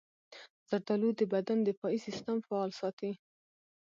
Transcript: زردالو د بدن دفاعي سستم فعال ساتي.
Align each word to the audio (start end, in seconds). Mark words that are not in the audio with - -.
زردالو 0.69 1.09
د 1.19 1.21
بدن 1.33 1.57
دفاعي 1.69 1.99
سستم 2.07 2.37
فعال 2.47 2.71
ساتي. 2.79 3.11